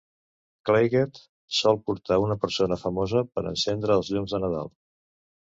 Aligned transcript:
Claygate 0.69 1.21
sol 1.57 1.77
portar 1.89 2.19
una 2.25 2.37
persona 2.45 2.79
famosa 2.87 3.23
per 3.37 3.47
encendre 3.53 3.99
els 4.01 4.11
llums 4.17 4.35
de 4.37 4.45
Nadal. 4.47 4.77